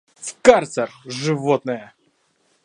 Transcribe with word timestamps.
В 0.15 0.33
карцер! 0.41 0.91
Животное! 1.05 1.93